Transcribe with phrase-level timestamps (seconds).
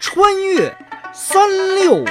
[0.00, 0.74] 穿越
[1.12, 2.06] 三六五，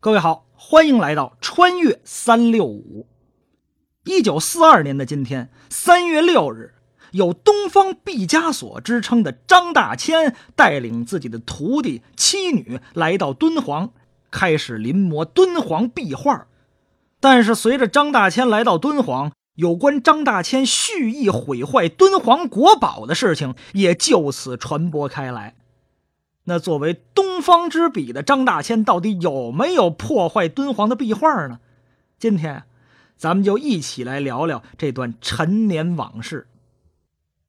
[0.00, 3.06] 各位好，欢迎来到穿越三六五。
[4.04, 6.76] 一九四二年的今天，三月六日，
[7.10, 13.90] 有“东方毕加索”之称的张大千带领自己的徒弟妻女来到敦煌，
[14.30, 16.46] 开始临摹敦煌壁画。
[17.20, 25.56] 但是，随着张大千来到敦煌，有关张大千蓄意毁坏敦煌国宝的事情也就此传播开来。
[26.44, 31.58] 那作为东方之笔的张大千，到底有没有破坏敦煌的壁画呢？
[32.20, 32.66] 今天，
[33.16, 36.46] 咱们就一起来聊聊这段陈年往事。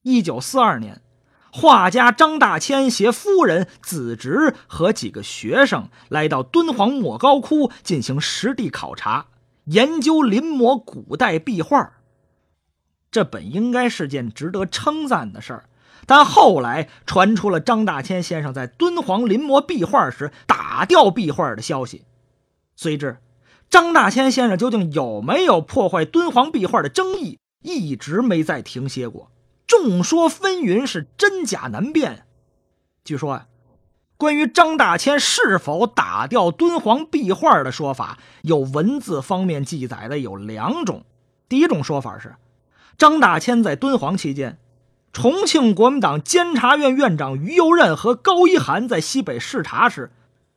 [0.01, 1.01] 一九四二年，
[1.51, 9.27] 画家张大千携夫人、子侄和几个学生来到敦煌莫高窟进行实地考察，
[9.65, 11.97] 研究临摹古代壁画。
[13.11, 15.65] 这本应该是件值得称赞的事儿，
[16.05, 22.05] 但后来传出了张大千先生在敦煌临摹壁画时打掉壁画的消息。
[22.75, 23.17] 随之，
[23.69, 29.31] 张大千先生究竟有没有破坏敦煌壁画的争议一直没再停歇过，
[29.65, 32.25] 众说纷纭，是真假难辨。
[33.03, 33.47] 据说啊，
[34.17, 41.03] 关于张大千是否打掉敦煌壁画的说法，有文字方面记载的有两种。
[41.47, 42.35] 第一种说法是。
[42.99, 44.57] 张大千在敦煌期间，
[45.13, 50.11] 重庆国民党监察院院长于右任和高一涵在西北视察时，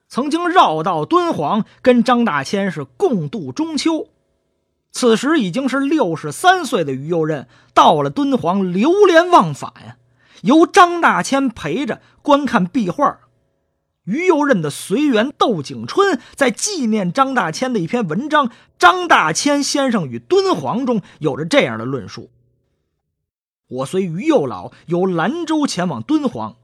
[0.09, 4.09] 曾经绕道敦煌跟张大千是共度中秋。
[4.91, 9.97] 此时已经是六十三岁的于右任到了敦煌，流连忘返呀，
[10.43, 13.21] 由张大千陪着观看壁画。
[14.05, 22.31] 于右任的随员窦景春在纪念张大千的一篇文章《张大千先生与敦煌》中有着这样的论述：
[23.69, 26.57] 我随于右老由兰州前往敦煌，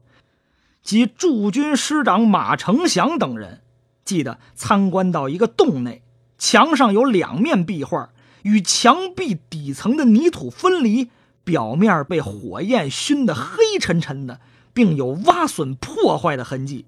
[0.83, 3.61] 及驻军师长马成祥等人，
[4.03, 6.01] 记得参观到一个洞内，
[6.37, 8.09] 墙上有两面壁画，
[8.41, 11.09] 与墙壁底层的泥土分离，
[11.45, 14.41] 表面被火焰熏得黑沉沉的，
[14.73, 16.85] 并有挖损破坏的痕迹。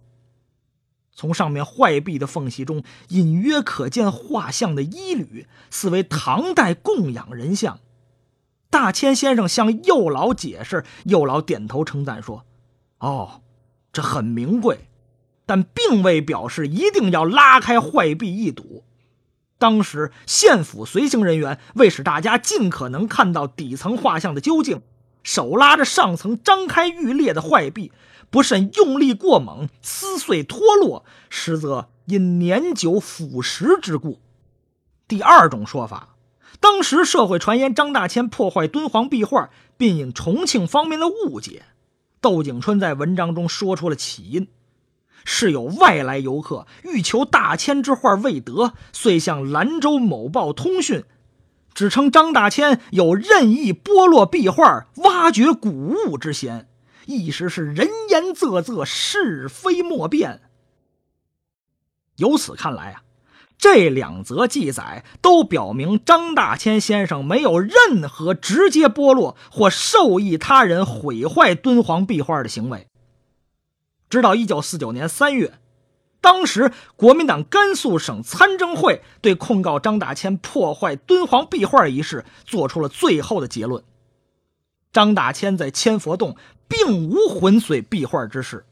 [1.14, 7.80] 从上面坏壁的缝隙中，隐约可见画像的衣履，似为唐代供养人像。
[8.70, 12.46] 大千先生向右老解释，右老点头称赞说
[13.00, 13.42] ：“哦，
[13.92, 14.88] 这很名贵，
[15.46, 18.86] 但并未表示一定要拉开坏壁一睹。
[19.58, 24.82] 当时县府随行人员为使大家尽可能看到底层画像的究竟，
[25.22, 27.92] 手拉着上层张开欲裂的坏壁。”
[28.32, 34.20] 不慎用力过猛，撕碎脱落，实则因年久腐蚀之故。
[35.06, 36.16] 第二种说法，
[36.62, 41.64] 当时社会传言张大千破坏敦煌壁画，并引重庆方面的误解。
[42.22, 44.48] 窦景春在文章中说出了起因：
[45.26, 51.04] 是有外来游客欲求大千之画未得，遂向兰州某报通讯，
[51.74, 56.70] 指称张大千有任意剥落壁画、挖掘古物之嫌。
[57.12, 60.42] 一时是人言啧啧，是非莫辨。
[62.18, 63.04] 由此看来啊，
[63.58, 72.88] 这两则记载都表明张大千先生没有任何直接剥落或授意他人毁坏敦煌壁画的行为。
[74.10, 75.54] 直到一九四九年三月，
[76.20, 83.84] 当时国民党甘肃省参政会对控告张大千破坏敦煌壁画一事做出了最后的结论：
[84.92, 86.36] 张大千在千佛洞。
[86.72, 88.66] 并无浑碎壁画之事。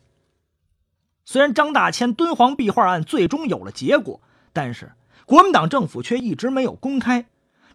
[1.26, 4.22] 虽然张大千敦煌壁画案最终有了结果，
[4.54, 4.94] 但是
[5.26, 7.28] 国民党政府却一直没有公开。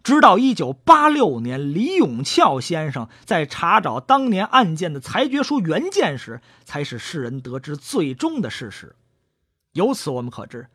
[0.03, 8.95] 直到一九八六年，李永翘先生在查找当年案件的裁决书原件时，才使世人得知最终的事实。
[9.71, 10.67] 由此我们可知，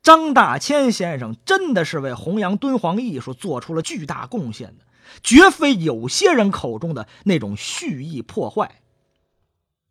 [0.00, 4.84] 张大千先生真的是为弘扬敦煌艺术做出了巨大贡献的，
[5.22, 8.80] 绝非有些人口中的那种蓄意破坏。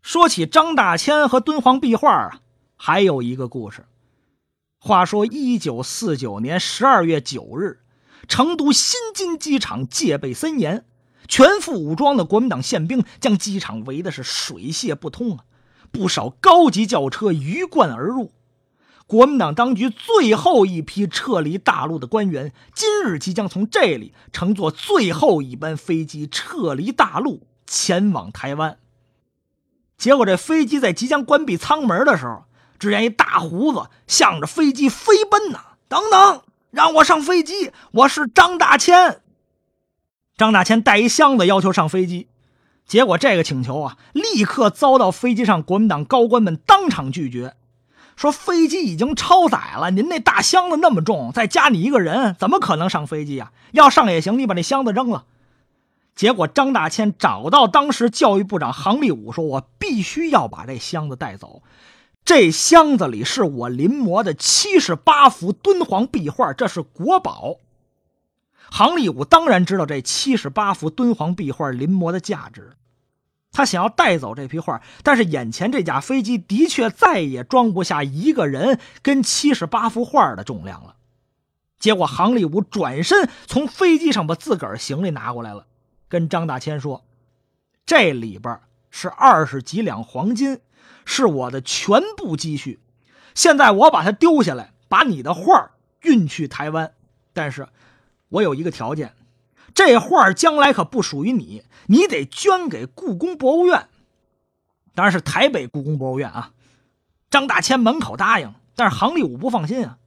[0.08, 2.40] 说起张大千和敦煌壁画啊，
[2.78, 3.86] 还有一个故事。
[4.80, 7.82] 话说，一九四九年十二月九日，
[8.26, 10.86] 成都新津机场戒备森严，
[11.28, 15.44] 全副武装的国民党宪兵将机场围的是水泄不通啊！
[15.92, 18.32] 不少高级轿车鱼贯而入。
[19.08, 28.80] 国民党当局最后一批撤离大陆的官员，今日即将从这里乘坐最后一班飞机撤离大陆，前往台湾。
[29.98, 32.44] 结果，这飞机在即将关闭舱门的时候，
[32.78, 35.60] 只见一大胡子向着飞机飞奔呐！
[35.88, 37.72] 等等，让我上飞机！
[37.92, 39.22] 我是张大千。
[40.38, 42.28] 张大千带一箱子要求上飞机，
[42.86, 47.56] 结果这个请求啊，立刻遭到飞机上国民党高官们当场拒绝，
[48.16, 53.52] 说飞机已经超载了，您那大箱子那么重，再加你一个人，怎么可能上飞机啊？
[53.72, 55.26] 要上也行，你把那箱子扔了。
[56.18, 61.62] 结果张大千找到当时教育部长杭立武，说我必须要把这箱子带走，
[62.26, 67.58] 这箱子里是我临摹的七十八幅敦煌壁画，这是国宝。
[68.70, 72.74] 杭立武当然知道这七十八幅敦煌壁画临摹的价值，
[73.52, 80.96] 他想要带走这批画，但是眼前这架飞机的确再也装不下一个人跟七十八幅画的重量了。
[81.78, 85.68] 结果杭立武转身从飞机上把自个儿行李拿过来了，
[86.08, 87.04] 跟张大千说
[87.86, 88.60] ：“这里边
[88.90, 90.60] 是二十几两黄金，
[91.06, 92.80] 是我的全部积蓄。
[93.34, 95.72] 现在我把它丢下来，把你的画
[96.02, 96.94] 运去台湾，
[97.34, 97.68] 但是……”
[98.30, 99.14] 我有一个条件，
[99.74, 103.88] 这画将来可不属于你，你得捐给故宫博物院，
[104.94, 106.52] 当然是台北故宫博物院啊。
[107.30, 109.98] 张大千门口答应，但是杭立武不放心啊，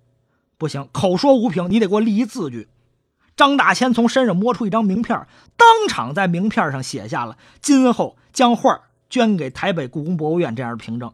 [0.58, 2.68] 不行，口说无凭，你得给我立一字据。
[3.40, 5.26] 张大千从身上摸出一张名片，
[5.56, 11.10] 当场在名片上写下了今后将画捐给台北故宫博物院这样的凭证。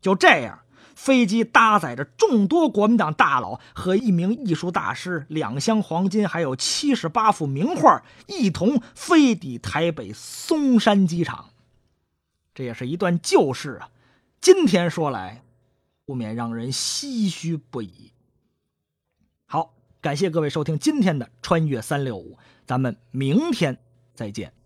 [0.00, 0.60] 就这样。
[0.94, 11.50] 飞机搭载着众多国民党大佬和一名艺术大师，两箱黄金，还有七十八幅名画，一同飞抵台北松山机场。
[12.54, 13.88] 这也是一段旧事啊！
[14.42, 15.42] 今天说来，
[16.04, 18.12] 不免让人唏嘘不已。
[20.00, 22.32] 感谢各位收听今天的《穿越三六五》，
[22.66, 23.78] 咱们明天
[24.14, 24.59] 再见。